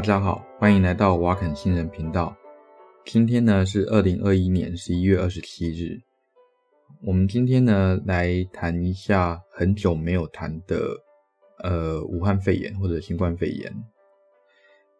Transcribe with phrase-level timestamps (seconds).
[0.00, 2.34] 大家好，欢迎来到瓦肯新人频道。
[3.04, 6.00] 今天呢是二零二一年十一月二十七日。
[7.02, 10.80] 我们今天呢来谈一下很久没有谈的
[11.62, 13.70] 呃武汉肺炎或者新冠肺炎。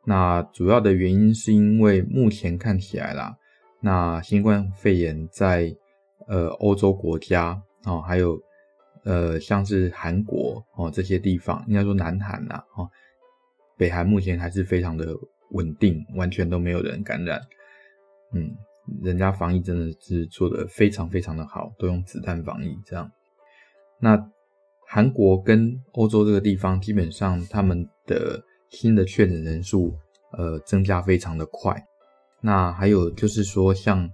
[0.04, 3.34] 那主要的原因是因为目前看起来啦，
[3.80, 5.74] 那新冠肺炎在
[6.28, 8.38] 呃欧洲国家哦，还有
[9.04, 12.86] 呃像是韩国哦这些地方，应该说南韩呐哦。
[13.80, 15.16] 北韩目前还是非常的
[15.52, 17.40] 稳定，完全都没有人感染。
[18.34, 18.54] 嗯，
[19.02, 23.10] 人家防疫真的是做得非常非常的好，都用子弹防疫这样。
[23.98, 24.22] 那
[24.86, 29.96] 韩国跟欧洲这个地方，基本上他们的新的确诊人数
[30.32, 31.82] 呃增加非常的快。
[32.42, 34.10] 那还有就是说像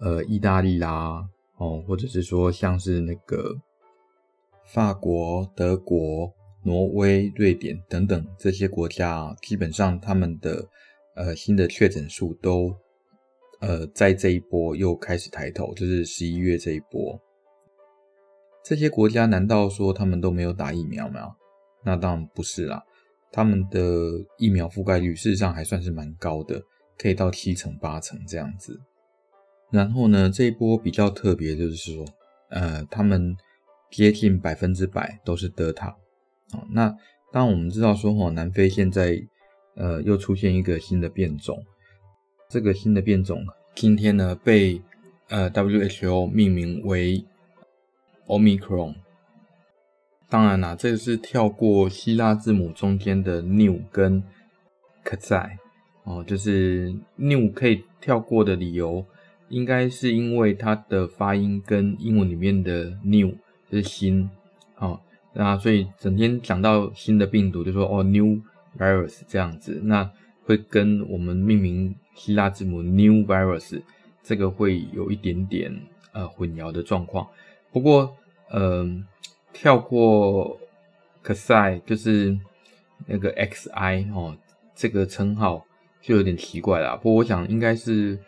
[0.00, 1.22] 呃意大利啦，
[1.58, 3.54] 哦，或者是说像是那个
[4.64, 6.32] 法国、德国。
[6.64, 10.68] 挪威、瑞典等等这些国家啊，基本上他们的
[11.16, 12.74] 呃新的确诊数都
[13.60, 17.20] 呃在这一波又开始抬头，就是十一月这一波。
[18.64, 21.34] 这些国家难道说他们都没有打疫苗吗？
[21.84, 22.80] 那当然不是啦，
[23.32, 23.80] 他们的
[24.38, 26.62] 疫苗覆盖率事实上还算是蛮高的，
[26.96, 28.80] 可以到七成八成这样子。
[29.72, 32.04] 然后呢，这一波比较特别就是说，
[32.50, 33.34] 呃，他们
[33.90, 35.96] 接近百分之百都是德塔。
[36.70, 36.94] 那
[37.32, 39.22] 当我们知道说，哈，南非现在
[39.74, 41.64] 呃又出现一个新的变种，
[42.48, 43.44] 这个新的变种
[43.74, 44.80] 今天呢被
[45.28, 47.24] 呃 WHO 命名为
[48.26, 48.94] Omicron。
[50.28, 54.22] 当然啦，这个是跳过希腊字母中间的 New 跟
[55.04, 55.58] Xi
[56.04, 59.04] 哦，就是 New 可以跳过的理由，
[59.48, 63.32] 应该是因为它的发音跟英文里面的 New
[63.70, 64.30] 就是新，
[65.34, 68.40] 那所以整天讲到新的病毒，就说哦，new
[68.78, 70.10] virus 这样子，那
[70.44, 73.80] 会跟我们命名希腊字母 new virus
[74.22, 75.74] 这个会有一点点
[76.12, 77.26] 呃混淆的状况。
[77.72, 78.14] 不过，
[78.50, 79.06] 嗯、
[79.52, 80.60] 跳过
[81.24, 82.38] Xi 就是
[83.06, 84.36] 那个 Xi 哦，
[84.74, 85.64] 这个称号
[86.02, 86.94] 就有点奇怪啦。
[86.96, 88.18] 不过我想应该是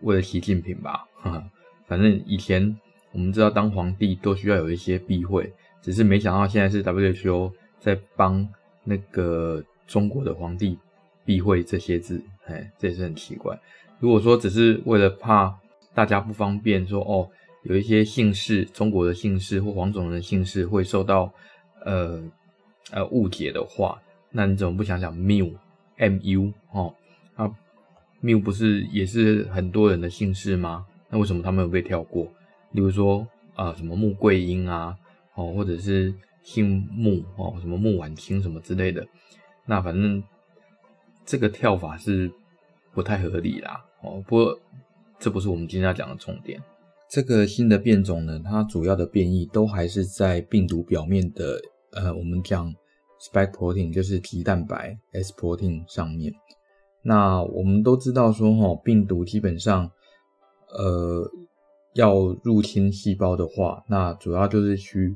[0.00, 1.44] 为了习近平吧，哈哈，
[1.86, 2.76] 反正以前
[3.12, 5.52] 我们知道当皇帝都需要有一些避讳。
[5.82, 8.46] 只是没想到现在是 WHO 在帮
[8.84, 10.78] 那个中国的皇帝
[11.24, 13.58] 避讳这些字，哎，这也是很奇怪。
[13.98, 15.54] 如果说只是为了怕
[15.94, 17.28] 大家不方便说，哦，
[17.64, 21.32] 有一些姓氏，中国的姓氏或黄种人的姓氏会受到
[21.84, 22.22] 呃
[22.90, 25.54] 呃误解的话，那你怎么不想想 Mu
[25.96, 26.94] M U 哦？
[27.34, 27.50] 啊
[28.22, 30.86] ，Mu 不是也是很多人的姓氏吗？
[31.10, 32.24] 那为什么他们有被跳过？
[32.72, 34.96] 例如说啊、什么穆桂英啊？
[35.40, 36.12] 哦，或者是
[36.42, 39.06] 姓穆哦，什么穆婉清什么之类的，
[39.64, 40.22] 那反正
[41.24, 42.30] 这个跳法是
[42.92, 43.82] 不太合理啦。
[44.02, 44.60] 哦，不过
[45.18, 46.62] 这不是我们今天要讲的重点。
[47.08, 51.58] 这个新的变种呢，它主要的变异都还是在病毒表面的，
[51.92, 52.72] 呃，我们讲
[53.32, 56.32] spike protein 就是棘蛋白 S protein 上面。
[57.02, 59.90] 那我们都知道说，哈，病毒基本上，
[60.68, 61.26] 呃。
[61.94, 62.14] 要
[62.44, 65.12] 入侵细胞的话，那主要就是需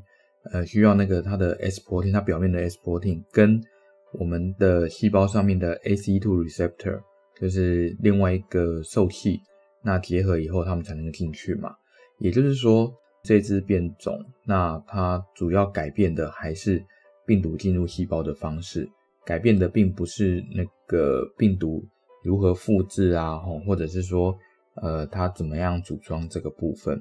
[0.51, 3.61] 呃需要那个它的 S protein，它表面的 S protein 跟
[4.13, 7.01] 我们的细胞上面的 ACE2 receptor，
[7.39, 9.39] 就是另外一个受器，
[9.83, 11.73] 那结合以后它们才能进去嘛。
[12.19, 16.83] 也就是说，这只变种，那它主要改变的还是
[17.25, 18.89] 病毒进入细胞的方式，
[19.25, 21.83] 改变的并不是那个病毒
[22.23, 24.37] 如何复制啊，或者是说。
[24.81, 26.99] 呃，它怎么样组装这个部分？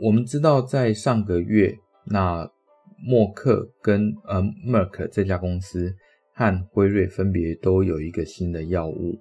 [0.00, 2.48] 我们知道，在上个月，那
[2.98, 5.94] 默克跟呃 Merck 这家公司
[6.32, 9.18] 和辉瑞分别都有一个新的药物。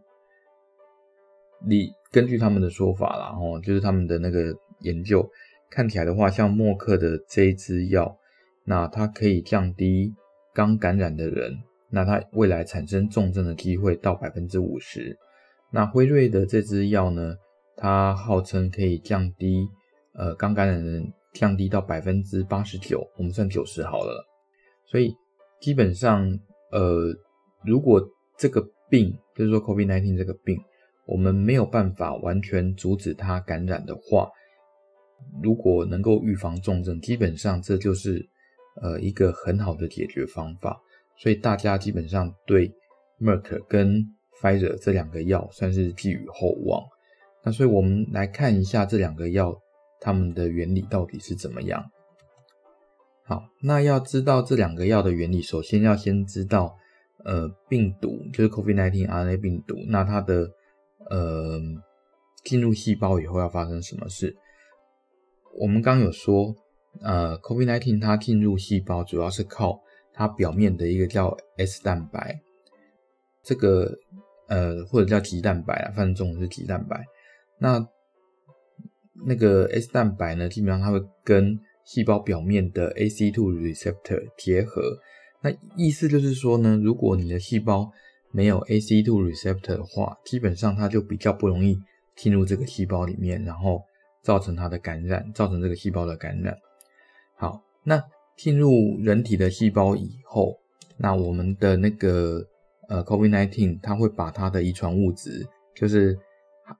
[1.65, 5.29] 你根据他们的说法啦，哦，就是他们的那个研究
[5.69, 8.17] 看起来的话，像默克的这一支药，
[8.65, 10.13] 那它可以降低
[10.53, 11.57] 刚感染的人，
[11.89, 15.17] 那它未来产生重症的机会到百分之五十。
[15.71, 17.35] 那辉瑞的这支药呢，
[17.75, 19.67] 它号称可以降低，
[20.13, 24.25] 呃，刚感染的人降低到百分之八十九，我们算九十好了。
[24.85, 25.13] 所以
[25.59, 26.27] 基本上，
[26.71, 27.13] 呃，
[27.65, 28.01] 如果
[28.37, 30.59] 这个病，就是说 COVID-19 这个病，
[31.05, 34.29] 我们没有办法完全阻止它感染的话，
[35.41, 38.23] 如果能够预防重症，基本上这就是
[38.81, 40.79] 呃一个很好的解决方法。
[41.17, 42.71] 所以大家基本上对
[43.19, 44.03] Merck 跟
[44.41, 46.83] Pfizer 这两个药算是寄予厚望，
[47.45, 49.55] 那所以我们来看一下这两个药
[50.03, 51.89] 它们的原理到底是怎么样。
[53.25, 56.75] 好，那要知道这两个药的原理，首先要先知道，
[57.23, 60.49] 呃病毒，就是 COVID-19 RNA 病毒，那它的
[61.09, 61.57] 呃
[62.43, 64.35] 进入细胞以后要发生什么事？
[65.57, 66.53] 我们刚有说，
[67.01, 72.41] 呃，COVID-19 它进入细胞主要是靠它表面的一个叫 S 蛋白，
[73.41, 73.97] 这个
[74.49, 77.05] 呃或者叫棘蛋白啊，反正中文是棘蛋白。
[77.57, 77.87] 那
[79.25, 84.81] 那个 S 蛋白呢，基本上它会跟细胞表面的 ACE2 receptor 结合。
[85.41, 87.91] 那意思就是说呢，如果你的细胞
[88.31, 91.77] 没有 ACE2 receptor 的话，基本上它就比较不容易
[92.15, 93.83] 进入这个细胞里面，然后
[94.21, 96.57] 造成它的感染，造成这个细胞的感染。
[97.35, 98.01] 好，那
[98.37, 100.57] 进入人体的细胞以后，
[100.97, 102.43] 那我们的那个
[102.87, 105.45] 呃 COVID-19，它会把它的遗传物质，
[105.75, 106.17] 就是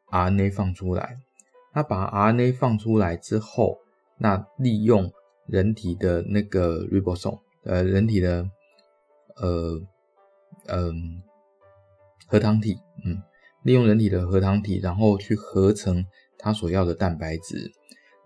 [0.10, 1.18] RNA 放出来。
[1.74, 3.80] 它把 RNA 放出来之后，
[4.20, 5.12] 那利用
[5.48, 8.48] 人体的那个 ribosome，呃，人体的
[9.36, 9.82] 呃
[10.68, 10.92] 嗯、呃、
[12.28, 13.18] 核糖体，嗯，
[13.64, 16.06] 利用人体的核糖体，然后去合成
[16.38, 17.72] 它所要的蛋白质。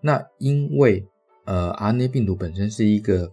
[0.02, 1.04] 那因为
[1.44, 3.32] 呃，RNA 病毒本身是一个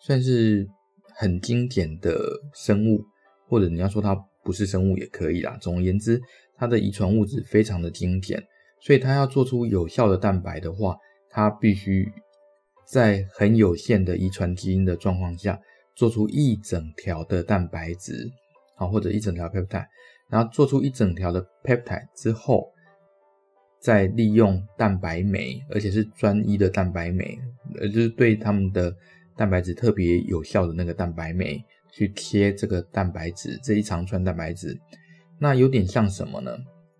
[0.00, 0.68] 算是
[1.14, 2.18] 很精简的
[2.52, 3.04] 生物，
[3.48, 5.56] 或者你要说它不是生物也可以啦。
[5.60, 6.20] 总而言之，
[6.56, 8.42] 它的遗传物质非常的精简，
[8.84, 10.96] 所以它要做出有效的蛋白的话，
[11.30, 12.12] 它必须
[12.86, 15.58] 在很有限的遗传基因的状况下，
[15.96, 18.30] 做出一整条的蛋白质，
[18.76, 19.86] 啊，或者一整条 peptide，
[20.28, 22.70] 然后做出一整条的 peptide 之后。
[23.80, 27.38] 再利用蛋白酶，而且是专一的蛋白酶，
[27.78, 28.90] 呃，就是对他们的
[29.36, 34.74] 蛋白质特别有效的那个蛋白酶，去贴这个蛋白质这一长串蛋白质。
[35.38, 36.56] 那有点像什么呢？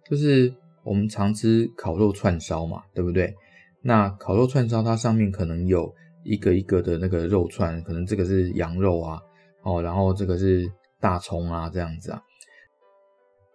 [0.07, 0.53] 就是
[0.85, 3.35] 我们常吃烤肉串烧嘛，对不对？
[3.83, 5.93] 那烤肉串烧它上面可能有
[6.23, 9.21] 一个一个的那个肉串，可能这个是羊肉啊，
[9.63, 10.71] 哦，然后这个是
[11.01, 12.23] 大葱啊，这样子啊。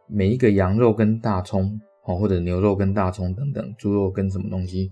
[0.08, 1.80] 每一个羊肉跟大葱。
[2.06, 4.90] 哦，或者牛肉跟大葱等等，猪肉跟什么东西，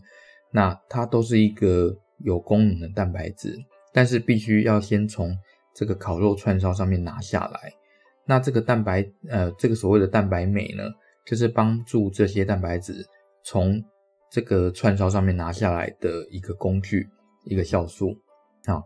[0.52, 3.58] 那它都是一个有功能的蛋白质，
[3.92, 5.36] 但是必须要先从
[5.74, 7.74] 这个烤肉串烧上面拿下来。
[8.28, 10.84] 那这个蛋白，呃，这个所谓的蛋白酶呢，
[11.28, 13.06] 就是帮助这些蛋白质
[13.44, 13.84] 从
[14.32, 17.08] 这个串烧上面拿下来的一个工具，
[17.44, 18.16] 一个酵素。
[18.66, 18.82] 啊，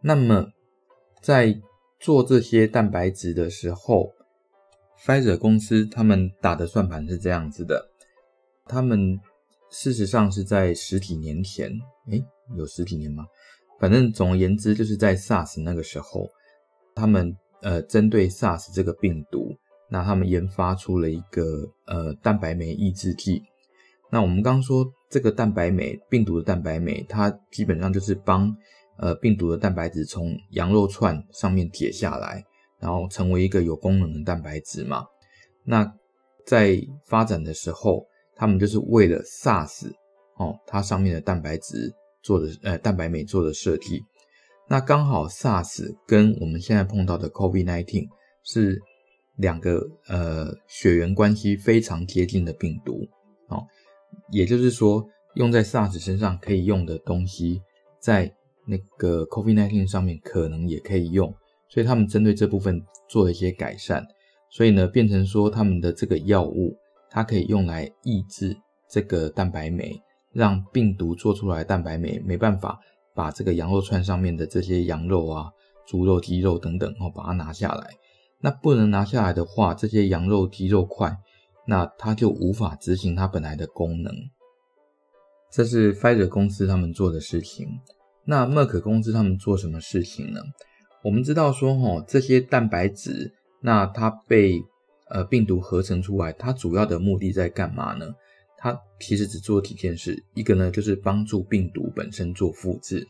[0.00, 0.46] 那么
[1.20, 1.60] 在
[1.98, 4.12] 做这些蛋白质的时候
[5.04, 7.88] ，Pfizer 公司他们打的算盘是这样子的，
[8.66, 9.18] 他们
[9.70, 11.70] 事实上是在十几年前，
[12.10, 12.24] 诶，
[12.56, 13.24] 有十几年吗？
[13.78, 16.28] 反正总而言之，就是在 SARS 那个时候，
[16.94, 19.54] 他们呃针对 SARS 这个病毒，
[19.90, 21.42] 那他们研发出了一个
[21.86, 23.42] 呃蛋白酶抑制剂。
[24.10, 28.50] 那我们刚刚说这个蛋白酶，病毒的蛋白酶，它基本上就是帮
[28.98, 32.44] 呃病毒的蛋白质从羊肉串上面解下来。
[32.78, 35.02] 然后成为一个有功能的蛋白质嘛？
[35.64, 35.90] 那
[36.44, 38.04] 在发展的时候，
[38.36, 39.90] 他们就是为了 SARS
[40.36, 41.90] 哦，它上面的蛋白质
[42.22, 44.02] 做的呃蛋白酶做的设计。
[44.68, 48.06] 那刚好 SARS 跟我们现在碰到的 COVID-19
[48.44, 48.78] 是
[49.36, 53.06] 两个呃血缘关系非常接近的病毒
[53.48, 53.64] 哦，
[54.30, 57.60] 也就是说用在 SARS 身上可以用的东西，
[58.00, 58.34] 在
[58.66, 61.34] 那个 COVID-19 上面可能也可以用。
[61.68, 64.06] 所以他们针对这部分做了一些改善，
[64.50, 66.76] 所以呢，变成说他们的这个药物，
[67.10, 68.56] 它可以用来抑制
[68.88, 70.00] 这个蛋白酶，
[70.32, 72.78] 让病毒做出来的蛋白酶没办法
[73.14, 75.50] 把这个羊肉串上面的这些羊肉啊、
[75.86, 77.90] 猪肉、鸡肉等等哦，把它拿下来。
[78.40, 81.16] 那不能拿下来的话，这些羊肉、鸡肉块，
[81.66, 84.12] 那它就无法执行它本来的功能。
[85.50, 87.68] 这是 Pfizer 公司他们做的事情。
[88.24, 90.40] 那 Merck 公司他们做什么事情呢？
[91.02, 94.60] 我们知道说，齁，这些蛋白质，那它被
[95.08, 98.06] 呃病毒合成出来，它主要的目的在干嘛呢？
[98.58, 103.06] 它其实只做几件事，一个呢就是帮助病毒本身做复制。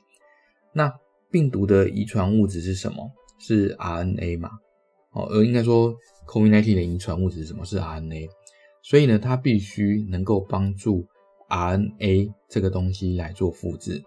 [0.75, 0.93] 那
[1.31, 3.11] 病毒的遗传物质是什么？
[3.39, 4.51] 是 RNA 嘛？
[5.17, 5.93] 哦，而应该说
[6.29, 7.65] ，COVID-19 的遗传物质是什么？
[7.65, 8.29] 是 RNA。
[8.83, 11.05] 所以呢，它必须能够帮助
[11.49, 14.03] RNA 这个东西来做复制。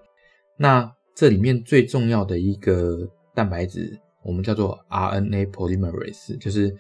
[0.57, 3.09] 那这里面最重要的一个。
[3.35, 6.75] 蛋白质我们叫做 RNA polymerase，就是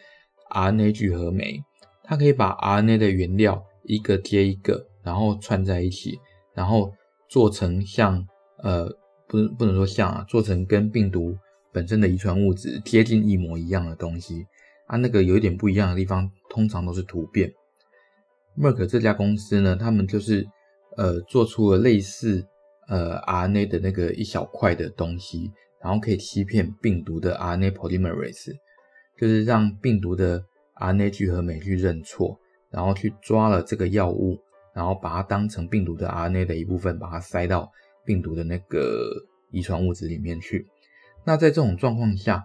[0.49, 1.63] RNA 聚合酶，
[2.03, 6.19] 它可以把 RNA 的原料一个接一个，然后串在一起，
[6.53, 6.91] 然后
[7.29, 8.27] 做成像
[8.61, 8.89] 呃
[9.25, 11.37] 不不能说像啊，做成跟病毒
[11.71, 14.45] 本身的遗传物质贴近一模一样的东西
[14.87, 14.97] 啊。
[14.97, 17.51] 那个有一点不一样的地方，通常都是突变。
[18.57, 20.47] Merck 这家公司呢，他们就是
[20.97, 22.45] 呃做出了类似
[22.87, 25.51] 呃 RNA 的那个一小块的东西。
[25.81, 28.51] 然后可以欺骗病毒的 RNA polymerase，
[29.17, 30.43] 就是让病毒的
[30.75, 32.37] RNA 聚合酶去认错，
[32.69, 34.37] 然后去抓了这个药物，
[34.75, 37.71] 然后把它当成病毒的 RNA 的一部分，把它塞到
[38.03, 39.09] 病毒的那个
[39.51, 40.67] 遗传物质里面去。
[41.29, 42.43] 那在这种状况下，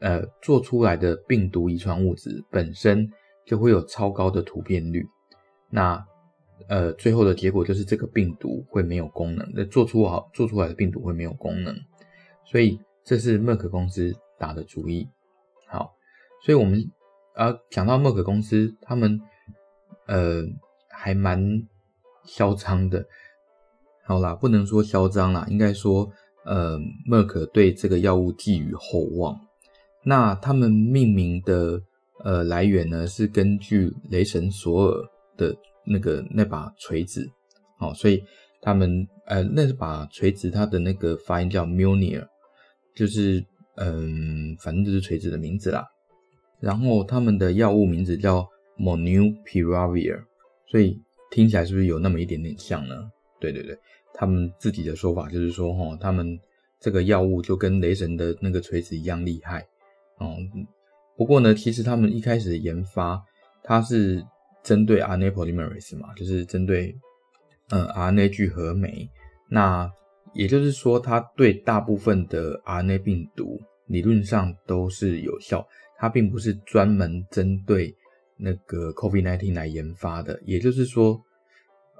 [0.00, 3.08] 呃，做出来的病毒遗传物质本身
[3.46, 5.06] 就会有超高的突变率。
[5.70, 6.04] 那
[6.66, 11.72] 呃，最后的结果就是这个病毒会没有功能，那做出好做出来的病毒会没有功能。
[12.44, 15.08] 所以这是默克公司打的主意。
[15.68, 15.94] 好，
[16.44, 16.90] 所以我们
[17.36, 19.20] 啊讲到默克公司，他们
[20.08, 20.42] 呃
[20.88, 21.62] 还蛮
[22.24, 23.06] 嚣张的。
[24.02, 26.10] 好啦，不能说嚣张啦，应该说
[26.46, 29.38] 呃默克对这个药物寄予厚望。
[30.04, 31.80] 那他们命名的
[32.24, 35.04] 呃来源呢，是根据雷神索尔
[35.36, 37.28] 的那个那把锤子。
[37.78, 38.22] 好，所以
[38.62, 42.26] 他们呃那把锤子它的那个发音叫 Mjolnir
[42.94, 43.44] 就是
[43.76, 45.84] 嗯，反正就是锤子的名字啦。
[46.60, 48.48] 然后他们的药物名字叫
[48.78, 50.22] Monupiravir，
[50.70, 50.98] 所以
[51.30, 52.94] 听起来是不是有那么一点点像呢？
[53.38, 53.78] 对对对，
[54.18, 56.40] 他们自己的说法就是说，哈，他们
[56.80, 59.60] 这个药物就跟雷神的那个锤子一样厉害。
[60.18, 60.34] 哦，
[61.16, 63.22] 不过呢，其实他们一开始研发，
[63.62, 64.24] 它是
[64.64, 66.96] 针对 RNA polymerase 嘛，就是针对
[67.68, 69.08] 嗯 RNA 聚合酶。
[69.50, 69.90] 那
[70.32, 75.66] 也就是说，它对大部分的 RNA 病毒理论上都是有效，
[75.98, 77.94] 它并不是专门针对
[78.38, 80.40] 那个 COVID-19 来研发的。
[80.44, 81.20] 也就是说，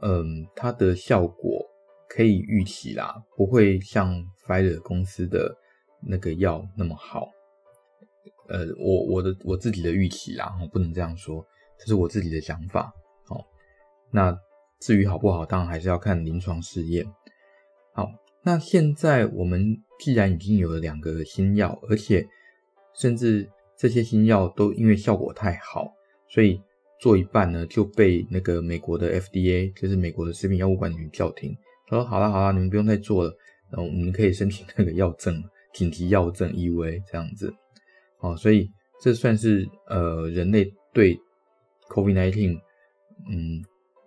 [0.00, 1.64] 嗯，它的效果
[2.08, 5.56] 可以预期啦，不会像 Pfizer 公司的
[6.00, 7.28] 那个药那么好。
[8.48, 11.44] 呃，我我的我自己的预期啦，我不能这样说，
[11.78, 12.92] 这是我自己的想法。
[13.24, 13.44] 好，
[14.12, 14.36] 那
[14.78, 17.04] 至于好不好，当然还是要看临床试验。
[17.92, 18.08] 好，
[18.44, 22.24] 那现在我们既然已经有了两个新药，而且
[22.94, 25.92] 甚至这些新药都因为效果太好，
[26.28, 26.62] 所以
[27.00, 31.56] 做一半呢就被那个美国的 FDA，就是美国的食品药物管理局叫停，
[31.86, 33.32] 他说好了好了，你们不用再做了，
[33.70, 37.52] 然后我们可以申请那个药证，紧急药证 EUA 这样子。
[38.20, 41.18] 哦，所以这算是呃人类对
[41.90, 42.58] COVID-19
[43.28, 43.62] 嗯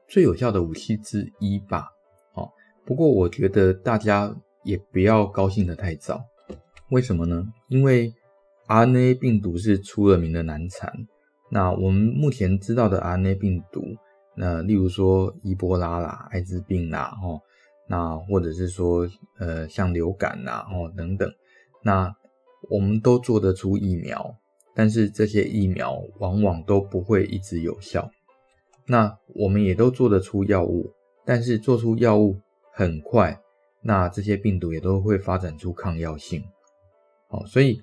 [0.07, 1.87] 最有效的武器之一吧。
[2.33, 2.49] 哦，
[2.85, 6.21] 不过我觉得大家也不要高兴得太早。
[6.89, 7.45] 为什么呢？
[7.67, 8.11] 因为
[8.67, 10.91] RNA 病毒是出了名的难缠。
[11.51, 13.81] 那我们目前知道的 RNA 病毒，
[14.35, 17.39] 那例如说伊波拉啦、艾滋病啦，哦，
[17.89, 19.05] 那或者是说
[19.39, 21.29] 呃像流感啦，哦等等，
[21.83, 22.15] 那。
[22.69, 24.35] 我们都做得出疫苗，
[24.75, 28.11] 但是这些疫苗往往都不会一直有效。
[28.85, 30.91] 那我们也都做得出药物，
[31.25, 32.37] 但是做出药物
[32.73, 33.39] 很快，
[33.81, 36.43] 那这些病毒也都会发展出抗药性。
[37.29, 37.81] 好，所以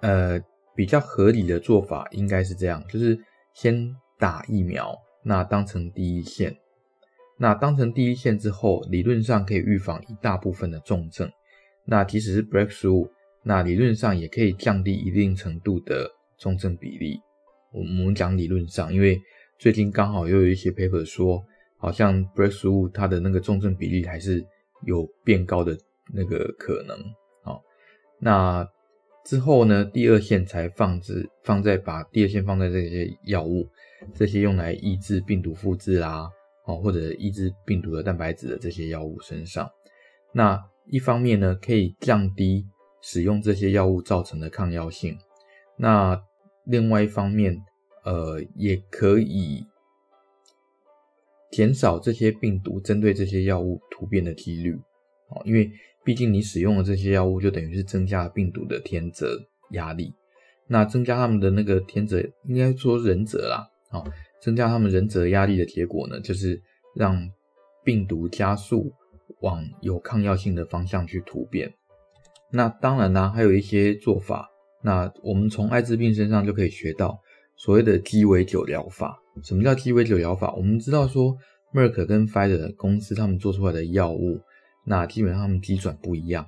[0.00, 0.40] 呃，
[0.74, 3.16] 比较合理的做法应该是这样，就是
[3.54, 6.56] 先打疫苗，那当成第一线，
[7.38, 11.30] 那当成第一线之后，理论上可以预防一大部分的重症。
[11.86, 13.08] 那即使是 breakthrough。
[13.44, 17.18] 那理论上也可以降低一定程度的重症比例。
[17.72, 19.18] 我们讲理论上，因为
[19.58, 21.42] 最近刚好又有一些 paper 说，
[21.78, 24.44] 好像 breakthrough 它的那个重症比例还是
[24.84, 25.74] 有变高的
[26.12, 26.98] 那个可能。
[27.42, 27.62] 好，
[28.20, 28.68] 那
[29.24, 33.66] 之后呢，第二线才放置放在把第二线放在这些药物，
[34.14, 36.28] 这些用来抑制病毒复制啦，
[36.68, 39.68] 哦或者抑制病毒的蛋白质的这些药物身上。
[40.32, 42.64] 那一方面呢，可以降低。
[43.00, 45.16] 使用这些药物造成的抗药性，
[45.76, 46.20] 那
[46.64, 47.56] 另外一方面，
[48.04, 49.64] 呃，也可以
[51.52, 54.74] 减少这些病毒针对这些药物突变的几率，
[55.28, 55.70] 哦，因为
[56.04, 59.38] 毕竟你使用了这些药物就等于是增加了病毒的天择
[59.70, 60.12] 压力，
[60.66, 64.04] 那增加他们的那个天择，应该说忍者啦，啊，
[64.40, 66.60] 增加他们人者压力的结果呢，就是
[66.94, 67.28] 让
[67.84, 68.92] 病毒加速
[69.40, 71.72] 往有抗药性的方向去突变。
[72.50, 74.48] 那当然啦，还有一些做法。
[74.82, 77.18] 那我们从艾滋病身上就可以学到
[77.56, 79.18] 所谓的鸡尾酒疗法。
[79.42, 80.54] 什么叫鸡尾酒疗法？
[80.54, 81.36] 我们知道说，
[81.72, 84.40] 默克跟 Pfizer 公司他们做出来的药物，
[84.84, 86.46] 那基本上他们机转不一样。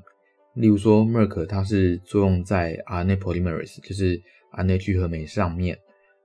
[0.55, 4.21] 例如说，默克它是作用在 RNA polymerase，就是
[4.53, 5.79] RNA 聚合酶上面，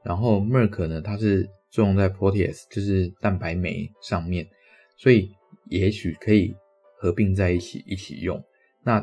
[0.06, 4.48] 然后 Merck 呢，它是作用在 proteas 就是蛋白酶上面，
[4.96, 5.30] 所以
[5.70, 6.56] 也许可以
[6.98, 8.42] 合并在一起一起用。
[8.84, 9.02] 那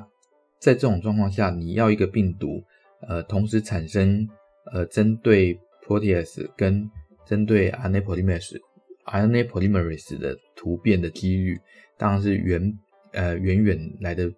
[0.61, 2.63] 在这种状况下，你要一个病毒，
[3.09, 4.27] 呃，同时产生
[4.73, 6.89] 呃针对 proteas 跟
[7.27, 8.61] 针对 RNA polymerase
[9.05, 11.61] RNA polymerase 的突变的几率，
[11.99, 12.73] 当然是远
[13.13, 14.33] 呃远远来的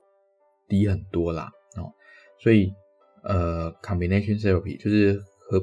[0.66, 1.92] 低很多啦哦。
[2.40, 2.72] 所以
[3.22, 5.60] 呃 combination therapy 就是和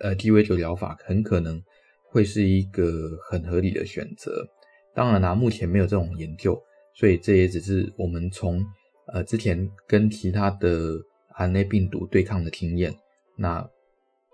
[0.00, 1.62] 呃鸡尾酒疗法很可能
[2.04, 4.46] 会是一个很合理的选择。
[4.94, 6.60] 当然啦，目前没有这种研究，
[6.94, 8.64] 所以这也只是我们从
[9.06, 10.96] 呃之前跟其他的
[11.36, 12.94] RNA 病毒对抗的经验，
[13.36, 13.66] 那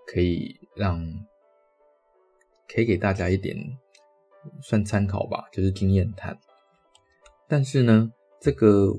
[0.07, 0.99] 可以让
[2.67, 3.55] 可以给大家一点
[4.61, 6.37] 算参考吧，就是经验谈。
[7.47, 8.91] 但是呢，这个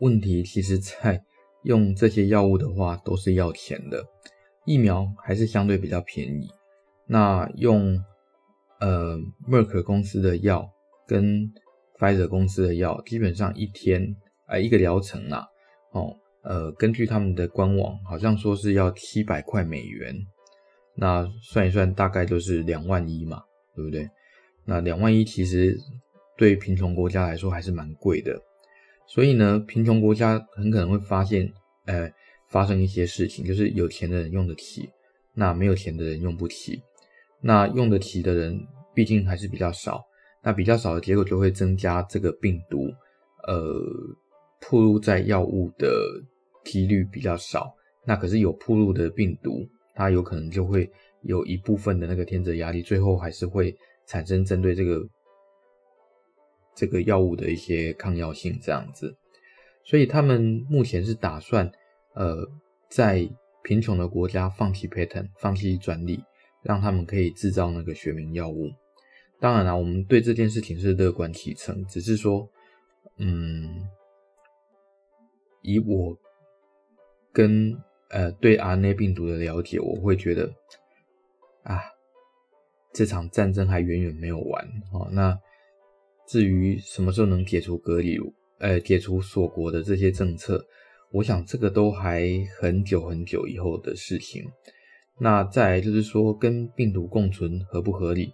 [0.00, 1.22] 问题其实在
[1.64, 4.04] 用这些药物的话都是要钱的，
[4.64, 6.48] 疫苗还是相对比较便宜。
[7.06, 7.98] 那用
[8.80, 10.70] 呃 Merck 公司的药
[11.06, 11.52] 跟
[11.98, 14.16] Pfizer 公司的药，基本上一天
[14.46, 15.46] 呃一个疗程啊，
[15.92, 20.14] 哦呃根据他们的官网好像说是要七百块美元，
[20.96, 23.42] 那算一算大概就是两万一嘛，
[23.74, 24.08] 对不对？
[24.64, 25.76] 那两万一其实
[26.36, 28.40] 对贫穷国家来说还是蛮贵的。
[29.08, 31.52] 所以呢，贫穷国家很可能会发现，
[31.86, 32.10] 呃，
[32.52, 34.88] 发生一些事情，就是有钱的人用得起，
[35.34, 36.80] 那没有钱的人用不起。
[37.40, 38.60] 那用得起的人
[38.94, 40.04] 毕竟还是比较少，
[40.42, 42.88] 那比较少的结果就会增加这个病毒，
[43.48, 43.82] 呃，
[44.60, 45.90] 铺路在药物的
[46.64, 47.74] 几率比较少。
[48.04, 50.88] 那可是有铺路的病毒，它有可能就会
[51.22, 53.74] 有一部分的那个天择压力，最后还是会
[54.06, 55.02] 产生针对这个。
[56.74, 59.14] 这个药物的一些抗药性这样子，
[59.84, 60.40] 所以他们
[60.70, 61.70] 目前是打算，
[62.14, 62.48] 呃，
[62.88, 63.28] 在
[63.62, 66.22] 贫穷的国家放弃 patent，放弃专利，
[66.62, 68.70] 让他们可以制造那个学名药物。
[69.40, 72.48] 当然啦，我们对这件事情是乐观其成，只是说，
[73.16, 73.88] 嗯，
[75.62, 76.16] 以我
[77.32, 77.76] 跟
[78.10, 80.52] 呃对 RNA 病毒的了解，我会觉得，
[81.62, 81.80] 啊，
[82.92, 85.08] 这场战争还远远没有完哦。
[85.12, 85.38] 那。
[86.24, 88.16] 至于什么时候能解除隔离，
[88.58, 90.64] 呃，解除锁国的这些政策，
[91.12, 92.26] 我想这个都还
[92.58, 94.44] 很久很久以后的事情。
[95.18, 98.32] 那再来就是说，跟病毒共存合不合理？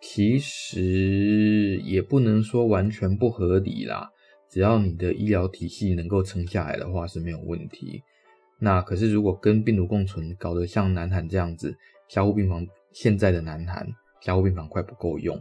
[0.00, 4.10] 其实也不能说完全不合理啦，
[4.50, 8.02] 只要你的医疗体系能够撑下来的话是没有问题。
[8.58, 11.74] 那可是如果跟病毒共存，搞得像南韩这样子，
[12.08, 13.86] 加护病房现在的南韩
[14.20, 15.40] 加护病房快不够用，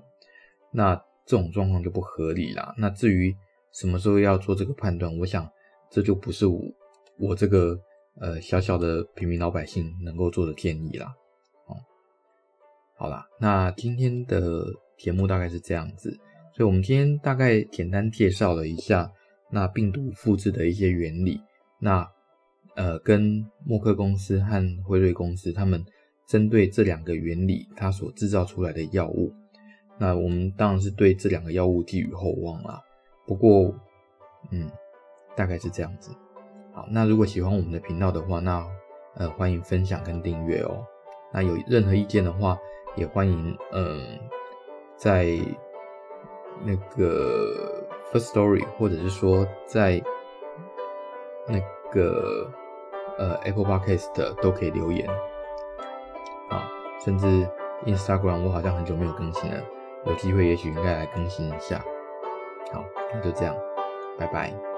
[0.72, 1.02] 那。
[1.26, 2.76] 这种状况就不合理啦。
[2.78, 3.34] 那至于
[3.72, 5.50] 什么时候要做这个判断，我想
[5.93, 6.60] 这就不是我
[7.19, 7.79] 我这个
[8.19, 11.13] 呃小小的平民老百姓能够做的建议啦。
[11.67, 11.77] 哦，
[12.97, 14.65] 好啦，那今天的
[14.97, 16.10] 节目大概是这样子，
[16.56, 19.12] 所以我们今天大概简单介绍了一下
[19.51, 21.39] 那病毒复制的一些原理，
[21.79, 22.10] 那
[22.75, 25.86] 呃跟默克公司和辉瑞公司他们
[26.27, 29.32] 针对这两个原理，它所制造出来的药物。
[29.99, 32.82] 那我们当然是对这两个药物寄予厚望啦。
[33.27, 33.73] 不过，
[34.49, 34.67] 嗯，
[35.36, 36.12] 大概是这样子。
[36.74, 38.65] 好，那如果喜欢我们的频道的话，那
[39.15, 40.86] 呃欢迎分享跟订阅哦。
[41.32, 42.58] 那有任何意见的话，
[42.96, 44.19] 也欢迎嗯、
[44.96, 45.28] 在
[46.63, 50.02] 那个 Firstory 或者是说在
[51.48, 51.60] 那
[51.91, 52.50] 个
[53.17, 55.10] 呃 Apple Podcast 都可以留言。
[56.50, 56.69] 啊，
[57.04, 57.48] 甚至
[57.86, 59.62] Instagram 我好像很久没有更新了。
[60.06, 61.84] 有机会，也许应该来更新一下。
[62.72, 63.56] 好，那就这样，
[64.17, 64.72] 拜拜。